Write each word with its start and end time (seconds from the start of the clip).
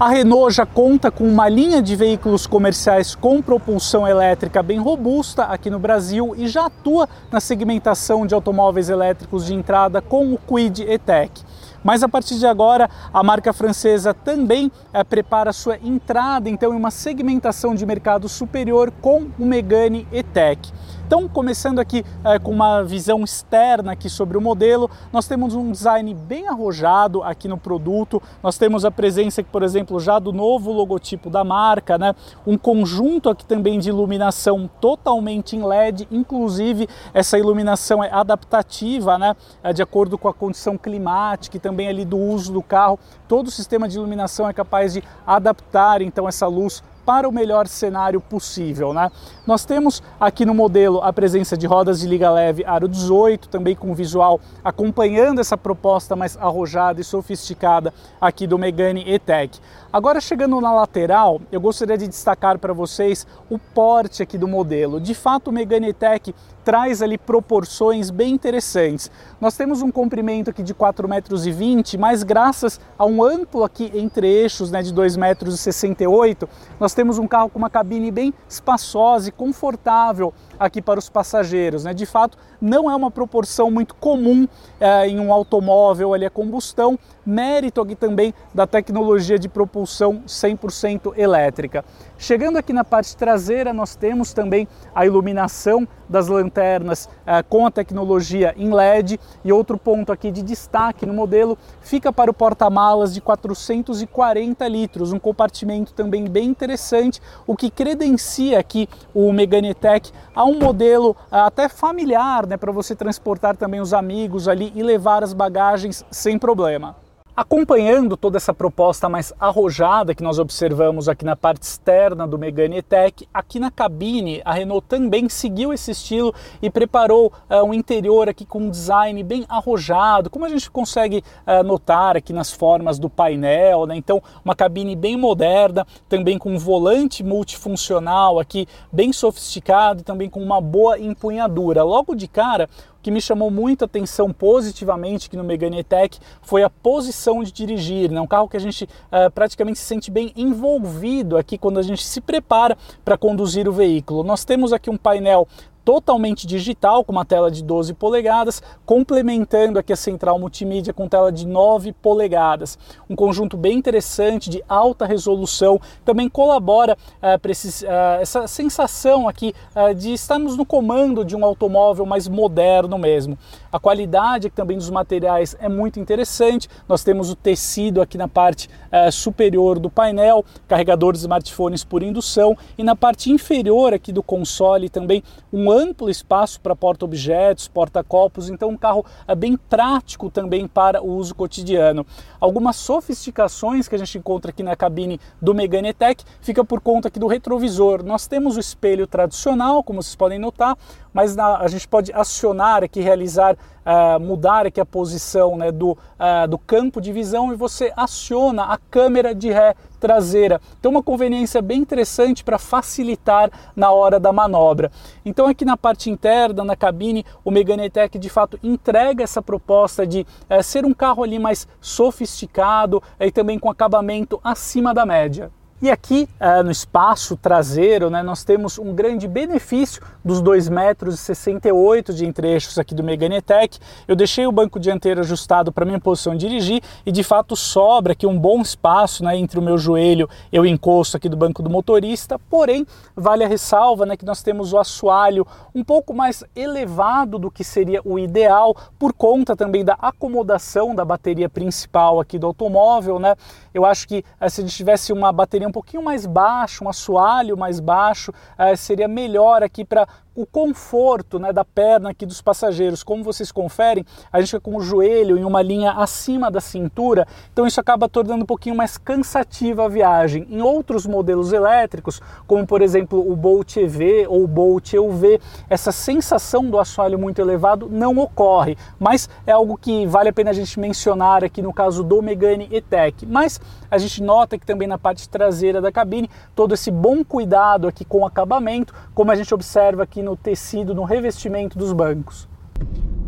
A 0.00 0.08
Renault 0.08 0.54
já 0.54 0.64
conta 0.64 1.10
com 1.10 1.24
uma 1.24 1.46
linha 1.46 1.82
de 1.82 1.94
veículos 1.94 2.46
comerciais 2.46 3.14
com 3.14 3.42
propulsão 3.42 4.08
elétrica 4.08 4.62
bem 4.62 4.78
robusta 4.78 5.44
aqui 5.44 5.68
no 5.68 5.78
Brasil 5.78 6.34
e 6.38 6.48
já 6.48 6.64
atua 6.64 7.06
na 7.30 7.38
segmentação 7.38 8.26
de 8.26 8.34
automóveis 8.34 8.88
elétricos 8.88 9.44
de 9.44 9.52
entrada 9.52 10.00
com 10.00 10.32
o 10.32 10.38
Kwid 10.38 10.84
E-Tech. 10.84 11.44
Mas 11.84 12.02
a 12.02 12.08
partir 12.08 12.38
de 12.38 12.46
agora, 12.46 12.88
a 13.12 13.22
marca 13.22 13.52
francesa 13.52 14.14
também 14.14 14.72
é, 14.90 15.04
prepara 15.04 15.52
sua 15.52 15.76
entrada 15.76 16.48
então 16.48 16.72
em 16.72 16.76
uma 16.76 16.90
segmentação 16.90 17.74
de 17.74 17.84
mercado 17.84 18.26
superior 18.26 18.90
com 19.02 19.26
o 19.38 19.44
Megane 19.44 20.08
E-Tech. 20.10 20.72
Então, 21.10 21.28
começando 21.28 21.80
aqui 21.80 22.04
é, 22.22 22.38
com 22.38 22.52
uma 22.52 22.84
visão 22.84 23.24
externa 23.24 23.90
aqui 23.90 24.08
sobre 24.08 24.38
o 24.38 24.40
modelo, 24.40 24.88
nós 25.12 25.26
temos 25.26 25.56
um 25.56 25.72
design 25.72 26.14
bem 26.14 26.46
arrojado 26.46 27.20
aqui 27.24 27.48
no 27.48 27.58
produto. 27.58 28.22
Nós 28.40 28.56
temos 28.56 28.84
a 28.84 28.92
presença, 28.92 29.42
por 29.42 29.64
exemplo, 29.64 29.98
já 29.98 30.20
do 30.20 30.32
novo 30.32 30.70
logotipo 30.70 31.28
da 31.28 31.42
marca, 31.42 31.98
né? 31.98 32.14
Um 32.46 32.56
conjunto 32.56 33.28
aqui 33.28 33.44
também 33.44 33.80
de 33.80 33.88
iluminação 33.88 34.70
totalmente 34.80 35.56
em 35.56 35.66
LED, 35.66 36.06
inclusive 36.12 36.88
essa 37.12 37.36
iluminação 37.36 38.04
é 38.04 38.08
adaptativa, 38.12 39.18
né? 39.18 39.34
É 39.64 39.72
de 39.72 39.82
acordo 39.82 40.16
com 40.16 40.28
a 40.28 40.32
condição 40.32 40.78
climática 40.78 41.56
e 41.56 41.60
também 41.60 41.88
ali 41.88 42.04
do 42.04 42.18
uso 42.18 42.52
do 42.52 42.62
carro. 42.62 43.00
Todo 43.26 43.48
o 43.48 43.50
sistema 43.50 43.88
de 43.88 43.96
iluminação 43.96 44.48
é 44.48 44.52
capaz 44.52 44.92
de 44.92 45.02
adaptar 45.26 46.02
então 46.02 46.28
essa 46.28 46.46
luz 46.46 46.84
para 47.10 47.28
o 47.28 47.32
melhor 47.32 47.66
cenário 47.66 48.20
possível. 48.20 48.94
Né? 48.94 49.10
Nós 49.44 49.64
temos 49.64 50.00
aqui 50.20 50.46
no 50.46 50.54
modelo 50.54 51.02
a 51.02 51.12
presença 51.12 51.56
de 51.56 51.66
rodas 51.66 51.98
de 51.98 52.06
liga 52.06 52.30
leve 52.30 52.64
aro 52.64 52.86
18, 52.86 53.48
também 53.48 53.74
com 53.74 53.92
visual 53.92 54.40
acompanhando 54.62 55.40
essa 55.40 55.58
proposta 55.58 56.14
mais 56.14 56.36
arrojada 56.36 57.00
e 57.00 57.04
sofisticada 57.04 57.92
aqui 58.20 58.46
do 58.46 58.56
Megane 58.56 59.02
E-Tech. 59.04 59.58
Agora 59.92 60.20
chegando 60.20 60.60
na 60.60 60.72
lateral, 60.72 61.40
eu 61.50 61.60
gostaria 61.60 61.98
de 61.98 62.06
destacar 62.06 62.60
para 62.60 62.72
vocês 62.72 63.26
o 63.50 63.58
porte 63.58 64.22
aqui 64.22 64.38
do 64.38 64.46
modelo. 64.46 65.00
De 65.00 65.12
fato, 65.12 65.48
o 65.48 65.52
Megane 65.52 65.88
E-Tech 65.88 66.32
traz 66.64 67.02
ali 67.02 67.18
proporções 67.18 68.10
bem 68.10 68.34
interessantes. 68.34 69.10
Nós 69.40 69.56
temos 69.56 69.82
um 69.82 69.90
comprimento 69.90 70.50
aqui 70.50 70.62
de 70.62 70.74
4,20 70.74 71.08
metros, 71.08 71.94
mas 71.98 72.22
graças 72.22 72.80
a 72.98 73.04
um 73.04 73.22
amplo 73.22 73.64
aqui 73.64 73.90
entre 73.94 74.26
eixos 74.26 74.70
né, 74.70 74.82
de 74.82 74.92
2,68 74.94 75.18
metros, 75.18 76.48
nós 76.78 76.94
temos 76.94 77.18
um 77.18 77.26
carro 77.26 77.48
com 77.48 77.58
uma 77.58 77.70
cabine 77.70 78.10
bem 78.10 78.34
espaçosa 78.48 79.28
e 79.28 79.32
confortável 79.32 80.32
aqui 80.58 80.82
para 80.82 80.98
os 80.98 81.08
passageiros. 81.08 81.84
Né? 81.84 81.94
De 81.94 82.04
fato, 82.04 82.36
não 82.60 82.90
é 82.90 82.94
uma 82.94 83.10
proporção 83.10 83.70
muito 83.70 83.94
comum 83.94 84.46
é, 84.78 85.08
em 85.08 85.18
um 85.18 85.32
automóvel 85.32 86.12
ali 86.12 86.26
a 86.26 86.30
combustão, 86.30 86.98
mérito 87.30 87.80
aqui 87.80 87.94
também 87.94 88.34
da 88.52 88.66
tecnologia 88.66 89.38
de 89.38 89.48
propulsão 89.48 90.22
100% 90.26 91.16
elétrica. 91.16 91.84
Chegando 92.18 92.58
aqui 92.58 92.72
na 92.72 92.84
parte 92.84 93.16
traseira, 93.16 93.72
nós 93.72 93.94
temos 93.94 94.34
também 94.34 94.68
a 94.94 95.06
iluminação 95.06 95.86
das 96.08 96.26
lanternas 96.26 97.08
eh, 97.24 97.42
com 97.44 97.64
a 97.64 97.70
tecnologia 97.70 98.52
em 98.58 98.74
LED 98.74 99.18
e 99.44 99.52
outro 99.52 99.78
ponto 99.78 100.10
aqui 100.12 100.30
de 100.30 100.42
destaque 100.42 101.06
no 101.06 101.14
modelo 101.14 101.56
fica 101.80 102.12
para 102.12 102.30
o 102.30 102.34
porta-malas 102.34 103.14
de 103.14 103.20
440 103.20 104.66
litros, 104.66 105.12
um 105.12 105.18
compartimento 105.18 105.94
também 105.94 106.24
bem 106.24 106.48
interessante, 106.48 107.22
o 107.46 107.56
que 107.56 107.70
credencia 107.70 108.58
aqui 108.58 108.88
o 109.14 109.32
Megane 109.32 109.72
Tech 109.72 110.12
a 110.34 110.44
um 110.44 110.58
modelo 110.58 111.16
eh, 111.30 111.38
até 111.38 111.68
familiar, 111.68 112.46
né, 112.46 112.56
para 112.56 112.72
você 112.72 112.94
transportar 112.94 113.56
também 113.56 113.80
os 113.80 113.94
amigos 113.94 114.48
ali 114.48 114.72
e 114.74 114.82
levar 114.82 115.22
as 115.22 115.32
bagagens 115.32 116.04
sem 116.10 116.38
problema. 116.38 116.96
Acompanhando 117.40 118.18
toda 118.18 118.36
essa 118.36 118.52
proposta 118.52 119.08
mais 119.08 119.32
arrojada 119.40 120.14
que 120.14 120.22
nós 120.22 120.38
observamos 120.38 121.08
aqui 121.08 121.24
na 121.24 121.34
parte 121.34 121.62
externa 121.62 122.28
do 122.28 122.38
Megane 122.38 122.76
E-Tech, 122.76 123.26
aqui 123.32 123.58
na 123.58 123.70
cabine 123.70 124.42
a 124.44 124.52
Renault 124.52 124.86
também 124.86 125.26
seguiu 125.26 125.72
esse 125.72 125.92
estilo 125.92 126.34
e 126.60 126.68
preparou 126.68 127.32
uh, 127.48 127.64
um 127.64 127.72
interior 127.72 128.28
aqui 128.28 128.44
com 128.44 128.58
um 128.58 128.68
design 128.68 129.22
bem 129.22 129.46
arrojado, 129.48 130.28
como 130.28 130.44
a 130.44 130.50
gente 130.50 130.70
consegue 130.70 131.24
uh, 131.46 131.64
notar 131.64 132.14
aqui 132.14 132.30
nas 132.30 132.52
formas 132.52 132.98
do 132.98 133.08
painel, 133.08 133.86
né? 133.86 133.96
Então, 133.96 134.22
uma 134.44 134.54
cabine 134.54 134.94
bem 134.94 135.16
moderna, 135.16 135.86
também 136.10 136.36
com 136.36 136.52
um 136.52 136.58
volante 136.58 137.24
multifuncional 137.24 138.38
aqui 138.38 138.68
bem 138.92 139.14
sofisticado 139.14 140.02
também 140.02 140.28
com 140.28 140.42
uma 140.42 140.60
boa 140.60 140.98
empunhadura. 140.98 141.82
Logo 141.84 142.14
de 142.14 142.28
cara, 142.28 142.68
que 143.02 143.10
me 143.10 143.20
chamou 143.20 143.50
muito 143.50 143.82
a 143.82 143.86
atenção 143.86 144.32
positivamente 144.32 145.26
aqui 145.26 145.36
no 145.36 145.44
Megane 145.44 145.80
E-Tech 145.80 146.18
foi 146.42 146.62
a 146.62 146.70
posição 146.70 147.42
de 147.42 147.52
dirigir, 147.52 148.10
né? 148.10 148.20
um 148.20 148.26
carro 148.26 148.48
que 148.48 148.56
a 148.56 148.60
gente 148.60 148.84
uh, 148.84 149.30
praticamente 149.32 149.78
se 149.78 149.84
sente 149.84 150.10
bem 150.10 150.32
envolvido 150.36 151.36
aqui 151.36 151.56
quando 151.56 151.78
a 151.78 151.82
gente 151.82 152.04
se 152.04 152.20
prepara 152.20 152.76
para 153.04 153.16
conduzir 153.16 153.68
o 153.68 153.72
veículo. 153.72 154.22
Nós 154.22 154.44
temos 154.44 154.72
aqui 154.72 154.90
um 154.90 154.96
painel 154.96 155.48
totalmente 155.84 156.46
digital, 156.46 157.04
com 157.04 157.12
uma 157.12 157.24
tela 157.24 157.50
de 157.50 157.62
12 157.62 157.94
polegadas, 157.94 158.62
complementando 158.84 159.78
aqui 159.78 159.92
a 159.92 159.96
central 159.96 160.38
multimídia 160.38 160.92
com 160.92 161.08
tela 161.08 161.32
de 161.32 161.46
9 161.46 161.92
polegadas. 161.92 162.78
Um 163.08 163.16
conjunto 163.16 163.56
bem 163.56 163.78
interessante, 163.78 164.50
de 164.50 164.62
alta 164.68 165.06
resolução, 165.06 165.80
também 166.04 166.28
colabora 166.28 166.96
uh, 167.16 167.38
para 167.38 167.50
uh, 167.50 168.20
essa 168.20 168.46
sensação 168.46 169.28
aqui 169.28 169.54
uh, 169.74 169.94
de 169.94 170.12
estarmos 170.12 170.56
no 170.56 170.64
comando 170.64 171.24
de 171.24 171.36
um 171.36 171.44
automóvel 171.44 172.06
mais 172.06 172.28
moderno 172.28 172.98
mesmo. 172.98 173.38
A 173.72 173.78
qualidade 173.78 174.50
também 174.50 174.76
dos 174.76 174.90
materiais 174.90 175.56
é 175.60 175.68
muito 175.68 176.00
interessante. 176.00 176.68
Nós 176.88 177.04
temos 177.04 177.30
o 177.30 177.36
tecido 177.36 178.02
aqui 178.02 178.18
na 178.18 178.26
parte 178.26 178.68
superior 179.12 179.78
do 179.78 179.88
painel, 179.88 180.44
carregador 180.66 181.12
de 181.12 181.20
smartphones 181.20 181.84
por 181.84 182.02
indução 182.02 182.56
e 182.76 182.82
na 182.82 182.96
parte 182.96 183.30
inferior 183.30 183.94
aqui 183.94 184.12
do 184.12 184.22
console 184.22 184.88
também 184.88 185.22
um 185.52 185.69
amplo 185.70 186.10
espaço 186.10 186.60
para 186.60 186.76
porta-objetos, 186.76 187.68
porta-copos, 187.68 188.48
então 188.48 188.70
um 188.70 188.76
carro 188.76 189.04
é 189.26 189.34
bem 189.34 189.56
prático 189.56 190.30
também 190.30 190.66
para 190.66 191.02
o 191.02 191.08
uso 191.16 191.34
cotidiano. 191.34 192.06
Algumas 192.40 192.76
sofisticações 192.76 193.88
que 193.88 193.94
a 193.94 193.98
gente 193.98 194.18
encontra 194.18 194.50
aqui 194.50 194.62
na 194.62 194.76
cabine 194.76 195.20
do 195.40 195.54
Megane 195.54 195.92
Tech 195.92 196.24
fica 196.40 196.64
por 196.64 196.80
conta 196.80 197.08
aqui 197.08 197.18
do 197.18 197.26
retrovisor. 197.26 198.02
Nós 198.02 198.26
temos 198.26 198.56
o 198.56 198.60
espelho 198.60 199.06
tradicional, 199.06 199.82
como 199.82 200.02
vocês 200.02 200.16
podem 200.16 200.38
notar, 200.38 200.76
mas 201.12 201.34
na, 201.34 201.58
a 201.58 201.68
gente 201.68 201.86
pode 201.86 202.12
acionar 202.12 202.84
aqui, 202.84 203.00
realizar, 203.00 203.54
uh, 203.54 204.20
mudar 204.20 204.66
aqui 204.66 204.80
a 204.80 204.86
posição 204.86 205.56
né, 205.56 205.70
do, 205.70 205.92
uh, 205.92 206.48
do 206.48 206.58
campo 206.58 207.00
de 207.00 207.12
visão 207.12 207.52
e 207.52 207.56
você 207.56 207.92
aciona 207.96 208.64
a 208.64 208.78
câmera 208.78 209.34
de 209.34 209.50
ré 209.50 209.74
traseira. 209.98 210.60
Então 210.78 210.90
uma 210.90 211.02
conveniência 211.02 211.60
bem 211.60 211.80
interessante 211.80 212.42
para 212.42 212.58
facilitar 212.58 213.50
na 213.76 213.90
hora 213.90 214.18
da 214.18 214.32
manobra. 214.32 214.90
Então 215.24 215.46
aqui 215.46 215.64
na 215.64 215.76
parte 215.76 216.10
interna, 216.10 216.64
na 216.64 216.76
cabine, 216.76 217.24
o 217.44 217.50
Megane 217.50 217.90
Tech 217.90 218.18
de 218.18 218.28
fato 218.30 218.58
entrega 218.62 219.22
essa 219.22 219.42
proposta 219.42 220.06
de 220.06 220.26
uh, 220.48 220.62
ser 220.62 220.84
um 220.84 220.94
carro 220.94 221.22
ali 221.22 221.38
mais 221.38 221.68
sofisticado 221.80 223.02
e 223.18 223.30
também 223.30 223.58
com 223.58 223.70
acabamento 223.70 224.40
acima 224.42 224.94
da 224.94 225.04
média. 225.04 225.50
E 225.82 225.90
aqui 225.90 226.28
uh, 226.38 226.62
no 226.62 226.70
espaço 226.70 227.38
traseiro, 227.38 228.10
né, 228.10 228.22
nós 228.22 228.44
temos 228.44 228.78
um 228.78 228.92
grande 228.92 229.26
benefício 229.26 230.02
dos 230.22 230.42
2,68 230.42 230.70
metros 230.70 232.16
de 232.18 232.26
entre-eixos 232.26 232.78
aqui 232.78 232.94
do 232.94 233.02
Megane 233.02 233.40
Tech. 233.40 233.78
Eu 234.06 234.14
deixei 234.14 234.46
o 234.46 234.52
banco 234.52 234.78
dianteiro 234.78 235.20
ajustado 235.20 235.72
para 235.72 235.86
minha 235.86 235.98
posição 235.98 236.36
de 236.36 236.46
dirigir 236.46 236.82
e 237.06 237.10
de 237.10 237.22
fato 237.22 237.56
sobra 237.56 238.12
aqui 238.12 238.26
um 238.26 238.38
bom 238.38 238.60
espaço 238.60 239.24
né, 239.24 239.38
entre 239.38 239.58
o 239.58 239.62
meu 239.62 239.78
joelho 239.78 240.28
e 240.52 240.60
o 240.60 240.66
encosto 240.66 241.16
aqui 241.16 241.30
do 241.30 241.36
banco 241.36 241.62
do 241.62 241.70
motorista. 241.70 242.38
Porém, 242.38 242.86
vale 243.16 243.42
a 243.42 243.48
ressalva 243.48 244.04
né, 244.04 244.18
que 244.18 244.24
nós 244.26 244.42
temos 244.42 244.74
o 244.74 244.78
assoalho 244.78 245.46
um 245.74 245.82
pouco 245.82 246.12
mais 246.12 246.44
elevado 246.54 247.38
do 247.38 247.50
que 247.50 247.64
seria 247.64 248.02
o 248.04 248.18
ideal 248.18 248.76
por 248.98 249.14
conta 249.14 249.56
também 249.56 249.82
da 249.82 249.94
acomodação 249.94 250.94
da 250.94 251.06
bateria 251.06 251.48
principal 251.48 252.20
aqui 252.20 252.38
do 252.38 252.46
automóvel. 252.46 253.18
Né? 253.18 253.34
Eu 253.72 253.86
acho 253.86 254.06
que 254.06 254.22
uh, 254.38 254.50
se 254.50 254.60
a 254.60 254.64
gente 254.64 254.76
tivesse 254.76 255.10
uma 255.10 255.32
bateria 255.32 255.69
um 255.70 255.72
pouquinho 255.72 256.02
mais 256.02 256.26
baixo, 256.26 256.84
um 256.84 256.88
assoalho 256.88 257.56
mais 257.56 257.80
baixo, 257.80 258.32
uh, 258.32 258.76
seria 258.76 259.08
melhor 259.08 259.62
aqui 259.62 259.84
para 259.84 260.06
o 260.34 260.46
conforto 260.46 261.38
né, 261.38 261.52
da 261.52 261.64
perna 261.64 262.10
aqui 262.10 262.24
dos 262.24 262.40
passageiros. 262.40 263.02
Como 263.02 263.24
vocês 263.24 263.50
conferem, 263.50 264.04
a 264.32 264.40
gente 264.40 264.50
fica 264.50 264.60
com 264.60 264.76
o 264.76 264.80
joelho 264.80 265.36
em 265.36 265.44
uma 265.44 265.62
linha 265.62 265.92
acima 265.92 266.50
da 266.50 266.60
cintura, 266.60 267.26
então 267.52 267.66
isso 267.66 267.80
acaba 267.80 268.08
tornando 268.08 268.44
um 268.44 268.46
pouquinho 268.46 268.76
mais 268.76 268.96
cansativa 268.96 269.84
a 269.84 269.88
viagem. 269.88 270.46
Em 270.50 270.62
outros 270.62 271.06
modelos 271.06 271.52
elétricos, 271.52 272.20
como 272.46 272.66
por 272.66 272.82
exemplo 272.82 273.20
o 273.30 273.34
Bolt 273.36 273.76
EV 273.76 274.26
ou 274.28 274.44
o 274.44 274.46
Bolt 274.46 274.92
EUV, 274.92 275.40
essa 275.68 275.92
sensação 275.92 276.64
do 276.70 276.78
assoalho 276.78 277.18
muito 277.18 277.40
elevado 277.40 277.88
não 277.90 278.18
ocorre, 278.18 278.76
mas 278.98 279.28
é 279.46 279.52
algo 279.52 279.76
que 279.76 280.06
vale 280.06 280.28
a 280.28 280.32
pena 280.32 280.50
a 280.50 280.54
gente 280.54 280.78
mencionar 280.78 281.44
aqui 281.44 281.62
no 281.62 281.72
caso 281.72 282.02
do 282.02 282.22
Megane 282.22 282.68
E-Tech. 282.70 283.26
Mas 283.26 283.60
a 283.90 283.98
gente 283.98 284.22
nota 284.22 284.58
que 284.58 284.66
também 284.66 284.86
na 284.86 284.98
parte 284.98 285.28
traseira 285.28 285.80
da 285.80 285.90
cabine, 285.90 286.30
todo 286.54 286.74
esse 286.74 286.90
bom 286.90 287.24
cuidado 287.24 287.88
aqui 287.88 288.04
com 288.04 288.20
o 288.20 288.26
acabamento, 288.26 288.94
como 289.14 289.30
a 289.30 289.34
gente 289.34 289.52
observa 289.52 290.02
aqui 290.02 290.19
no 290.22 290.36
tecido, 290.36 290.94
no 290.94 291.04
revestimento 291.04 291.78
dos 291.78 291.92
bancos. 291.92 292.48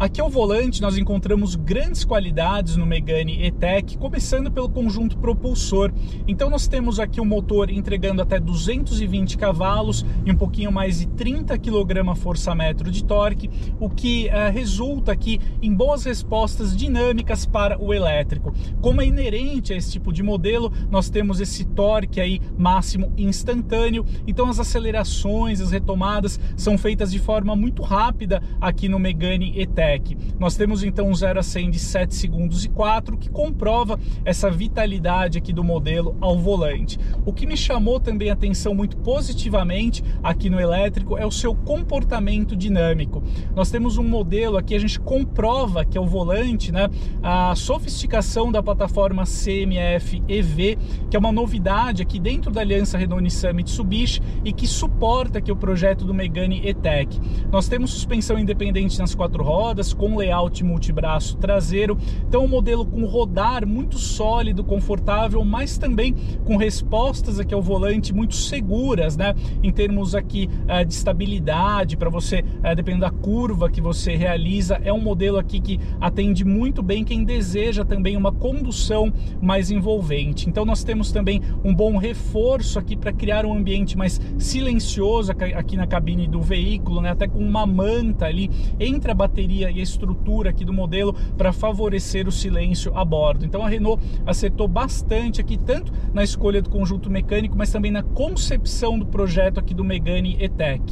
Aqui 0.02 0.20
ao 0.20 0.28
volante 0.28 0.82
nós 0.82 0.99
encontramos 0.99 1.54
grandes 1.54 2.04
qualidades 2.04 2.75
no 2.75 2.84
Megane 2.84 3.46
E-Tech, 3.46 3.96
começando 3.99 4.50
pelo 4.50 4.69
conjunto 4.69 5.16
propulsor. 5.16 5.93
Então 6.26 6.50
nós 6.50 6.66
temos 6.66 6.99
aqui 6.99 7.20
o 7.20 7.22
um 7.22 7.26
motor 7.26 7.70
entregando 7.70 8.20
até 8.20 8.40
220 8.40 9.38
cavalos 9.38 10.04
e 10.26 10.32
um 10.32 10.34
pouquinho 10.34 10.72
mais 10.72 10.99
de 10.99 11.06
30 11.06 11.56
kgfm 11.56 12.90
de 12.90 13.04
torque, 13.04 13.49
o 13.78 13.88
que 13.88 14.26
uh, 14.26 14.52
resulta 14.52 15.12
aqui 15.12 15.38
em 15.62 15.72
boas 15.72 16.02
respostas 16.02 16.76
dinâmicas 16.76 17.46
para 17.46 17.81
o 17.81 17.94
elétrico. 17.94 18.52
Como 18.81 19.00
é 19.00 19.06
inerente 19.06 19.72
a 19.72 19.76
esse 19.76 19.93
tipo 19.93 20.12
de 20.12 20.20
modelo, 20.20 20.72
nós 20.90 21.10
temos 21.10 21.40
esse 21.40 21.64
torque 21.64 22.20
aí 22.20 22.40
máximo 22.58 23.12
instantâneo, 23.16 24.04
então 24.26 24.49
as 24.49 24.58
acelerações, 24.58 25.60
as 25.60 25.70
retomadas 25.70 26.40
são 26.56 26.76
feitas 26.76 27.12
de 27.12 27.20
forma 27.20 27.54
muito 27.54 27.84
rápida 27.84 28.43
aqui 28.60 28.88
no 28.88 28.99
Megane 28.99 29.52
E-Tech. 29.54 29.91
Nós 30.38 30.56
temos 30.56 30.82
então 30.82 31.08
um 31.08 31.14
0 31.14 31.38
a 31.38 31.42
100 31.42 31.70
de 31.70 31.78
7 31.78 32.14
segundos 32.14 32.64
e 32.64 32.68
4, 32.68 33.16
que 33.16 33.28
comprova 33.28 33.98
essa 34.24 34.50
vitalidade 34.50 35.38
aqui 35.38 35.52
do 35.52 35.64
modelo 35.64 36.16
ao 36.20 36.38
volante. 36.38 36.98
O 37.24 37.32
que 37.32 37.46
me 37.46 37.56
chamou 37.56 38.00
também 38.00 38.30
a 38.30 38.32
atenção 38.32 38.74
muito 38.74 38.96
positivamente 38.98 40.02
aqui 40.22 40.48
no 40.48 40.60
elétrico 40.60 41.16
é 41.16 41.26
o 41.26 41.30
seu 41.30 41.54
comportamento 41.54 42.56
dinâmico. 42.56 43.22
Nós 43.54 43.70
temos 43.70 43.98
um 43.98 44.04
modelo 44.04 44.56
aqui, 44.56 44.74
a 44.74 44.78
gente 44.78 44.98
comprova 45.00 45.84
que 45.84 45.96
é 45.98 46.00
o 46.00 46.06
volante, 46.06 46.72
né, 46.72 46.88
a 47.22 47.54
sofisticação 47.54 48.50
da 48.50 48.62
plataforma 48.62 49.24
CMF 49.24 50.22
EV, 50.28 50.78
que 51.10 51.16
é 51.16 51.18
uma 51.18 51.32
novidade 51.32 52.02
aqui 52.02 52.18
dentro 52.18 52.50
da 52.50 52.60
aliança 52.60 52.98
Renault-Nissan 52.98 53.52
Mitsubishi 53.52 54.20
e 54.44 54.52
que 54.52 54.66
suporta 54.66 55.38
aqui 55.38 55.50
o 55.50 55.56
projeto 55.56 56.04
do 56.04 56.14
Megane 56.14 56.60
E-Tech. 56.64 57.20
Nós 57.50 57.68
temos 57.68 57.90
suspensão 57.90 58.38
independente 58.38 58.98
nas 58.98 59.14
quatro 59.14 59.42
rodas, 59.42 59.81
com 59.90 60.17
layout 60.17 60.62
multibraço 60.62 61.38
traseiro. 61.38 61.96
Então, 62.29 62.44
um 62.44 62.49
modelo 62.49 62.84
com 62.84 63.06
rodar 63.06 63.67
muito 63.67 63.99
sólido, 63.99 64.62
confortável, 64.62 65.43
mas 65.44 65.79
também 65.79 66.14
com 66.44 66.58
respostas 66.58 67.40
aqui 67.40 67.55
ao 67.55 67.62
volante 67.62 68.12
muito 68.12 68.34
seguras, 68.34 69.17
né? 69.17 69.34
Em 69.62 69.73
termos 69.73 70.14
aqui 70.14 70.50
uh, 70.64 70.84
de 70.84 70.93
estabilidade, 70.93 71.96
para 71.96 72.11
você, 72.11 72.40
uh, 72.40 72.76
dependendo 72.76 73.02
da 73.02 73.11
curva 73.11 73.70
que 73.70 73.81
você 73.81 74.14
realiza, 74.14 74.81
é 74.84 74.93
um 74.93 75.00
modelo 75.00 75.38
aqui 75.38 75.58
que 75.58 75.81
atende 76.00 76.44
muito 76.44 76.82
bem 76.82 77.02
quem 77.05 77.25
deseja 77.25 77.85
também 77.85 78.17
uma 78.17 78.31
condução 78.31 79.11
mais 79.40 79.70
envolvente. 79.70 80.49
Então, 80.49 80.64
nós 80.64 80.85
temos 80.85 81.11
também 81.11 81.40
um 81.64 81.75
bom 81.75 81.96
reforço 81.96 82.78
aqui 82.78 82.96
para 82.96 83.12
criar 83.12 83.46
um 83.46 83.55
ambiente 83.55 83.96
mais 83.96 84.20
silencioso 84.38 85.32
aqui 85.32 85.76
na 85.76 85.87
cabine 85.87 86.26
do 86.26 86.40
veículo, 86.40 87.00
né? 87.00 87.11
Até 87.11 87.26
com 87.26 87.38
uma 87.38 87.67
manta 87.67 88.26
ali 88.26 88.50
entre 88.78 89.11
a 89.11 89.14
bateria 89.14 89.71
e 89.72 89.80
a 89.80 89.82
estrutura 89.82 90.50
aqui 90.50 90.64
do 90.64 90.72
modelo 90.72 91.14
para 91.36 91.52
favorecer 91.52 92.28
o 92.28 92.32
silêncio 92.32 92.96
a 92.96 93.04
bordo. 93.04 93.44
Então 93.44 93.62
a 93.62 93.69
Renault 93.69 94.02
acertou 94.26 94.69
bastante 94.69 95.40
aqui, 95.40 95.56
tanto 95.56 95.92
na 96.12 96.22
escolha 96.22 96.62
do 96.62 96.70
conjunto 96.70 97.10
mecânico, 97.10 97.56
mas 97.56 97.70
também 97.70 97.90
na 97.90 98.02
concepção 98.02 98.98
do 98.98 99.06
projeto 99.06 99.58
aqui 99.58 99.74
do 99.74 99.84
Megane 99.84 100.36
E-Tech. 100.40 100.82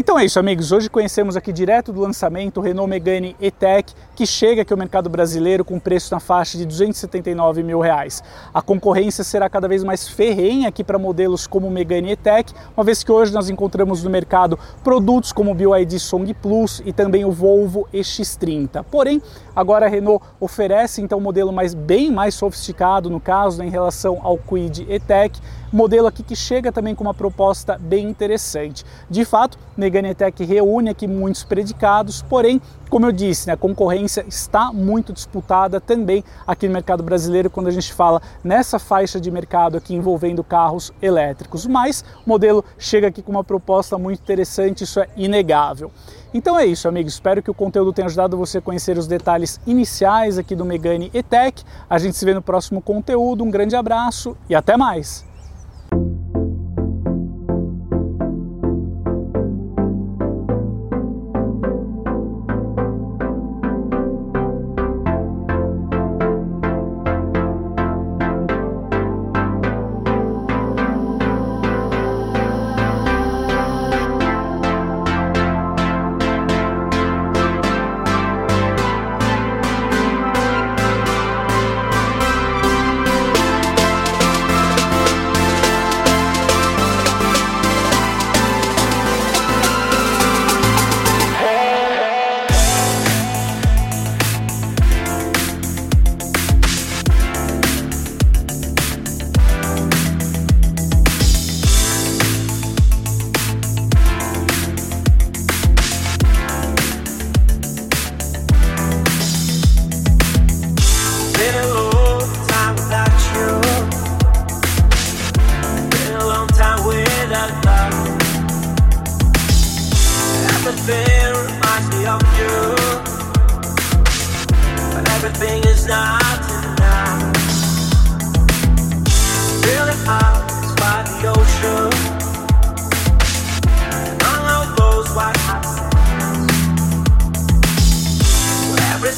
Então 0.00 0.18
é 0.18 0.24
isso, 0.24 0.38
amigos. 0.38 0.72
Hoje 0.72 0.88
conhecemos 0.88 1.36
aqui 1.36 1.52
direto 1.52 1.92
do 1.92 2.00
lançamento 2.00 2.56
o 2.56 2.60
Renault 2.62 2.88
Megane 2.88 3.36
E-Tech, 3.38 3.94
que 4.16 4.26
chega 4.26 4.62
aqui 4.62 4.72
ao 4.72 4.78
mercado 4.78 5.10
brasileiro 5.10 5.62
com 5.62 5.78
preço 5.78 6.14
na 6.14 6.18
faixa 6.18 6.56
de 6.56 6.64
279 6.64 7.62
mil 7.62 7.80
reais. 7.80 8.22
A 8.54 8.62
concorrência 8.62 9.22
será 9.22 9.50
cada 9.50 9.68
vez 9.68 9.84
mais 9.84 10.08
ferrenha 10.08 10.70
aqui 10.70 10.82
para 10.82 10.98
modelos 10.98 11.46
como 11.46 11.66
o 11.66 11.70
Megane 11.70 12.12
E-Tech, 12.12 12.50
uma 12.74 12.82
vez 12.82 13.04
que 13.04 13.12
hoje 13.12 13.30
nós 13.30 13.50
encontramos 13.50 14.02
no 14.02 14.08
mercado 14.08 14.58
produtos 14.82 15.34
como 15.34 15.50
o 15.50 15.54
BYD 15.54 15.98
Song 15.98 16.32
Plus 16.32 16.80
e 16.86 16.94
também 16.94 17.26
o 17.26 17.30
Volvo 17.30 17.86
EX30. 17.92 18.82
Porém, 18.90 19.20
agora 19.54 19.84
a 19.84 19.88
Renault 19.90 20.24
oferece 20.40 21.02
então 21.02 21.18
um 21.18 21.22
modelo 21.22 21.52
mais, 21.52 21.74
bem 21.74 22.10
mais 22.10 22.34
sofisticado, 22.34 23.10
no 23.10 23.20
caso, 23.20 23.58
né, 23.58 23.66
em 23.66 23.70
relação 23.70 24.18
ao 24.22 24.38
Kwid 24.38 24.86
E-Tech, 24.88 25.38
modelo 25.72 26.06
aqui 26.06 26.22
que 26.22 26.36
chega 26.36 26.72
também 26.72 26.94
com 26.94 27.04
uma 27.04 27.14
proposta 27.14 27.78
bem 27.78 28.08
interessante. 28.08 28.84
De 29.08 29.24
fato, 29.24 29.58
Megane 29.76 30.14
Tech 30.14 30.44
reúne 30.44 30.90
aqui 30.90 31.06
muitos 31.06 31.44
predicados, 31.44 32.22
porém, 32.22 32.60
como 32.88 33.06
eu 33.06 33.12
disse, 33.12 33.46
né, 33.46 33.52
a 33.52 33.56
concorrência 33.56 34.24
está 34.26 34.72
muito 34.72 35.12
disputada 35.12 35.80
também 35.80 36.24
aqui 36.46 36.66
no 36.66 36.72
mercado 36.72 37.02
brasileiro 37.02 37.48
quando 37.48 37.68
a 37.68 37.70
gente 37.70 37.92
fala 37.92 38.20
nessa 38.42 38.78
faixa 38.78 39.20
de 39.20 39.30
mercado 39.30 39.76
aqui 39.76 39.94
envolvendo 39.94 40.42
carros 40.42 40.92
elétricos. 41.00 41.66
Mas 41.66 42.04
o 42.26 42.28
modelo 42.28 42.64
chega 42.78 43.08
aqui 43.08 43.22
com 43.22 43.30
uma 43.30 43.44
proposta 43.44 43.96
muito 43.96 44.20
interessante, 44.20 44.84
isso 44.84 45.00
é 45.00 45.08
inegável. 45.16 45.90
Então 46.32 46.58
é 46.58 46.64
isso, 46.64 46.86
amigos. 46.86 47.14
Espero 47.14 47.42
que 47.42 47.50
o 47.50 47.54
conteúdo 47.54 47.92
tenha 47.92 48.06
ajudado 48.06 48.36
você 48.36 48.58
a 48.58 48.60
conhecer 48.60 48.96
os 48.96 49.06
detalhes 49.06 49.60
iniciais 49.66 50.38
aqui 50.38 50.54
do 50.54 50.64
Megane 50.64 51.10
E-Tech. 51.12 51.64
A 51.88 51.98
gente 51.98 52.16
se 52.16 52.24
vê 52.24 52.34
no 52.34 52.42
próximo 52.42 52.80
conteúdo. 52.80 53.42
Um 53.42 53.50
grande 53.50 53.74
abraço 53.74 54.36
e 54.48 54.54
até 54.54 54.76
mais! 54.76 55.29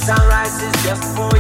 Sunrise 0.05 0.61
is 0.62 0.83
just 0.83 1.15
for 1.15 1.31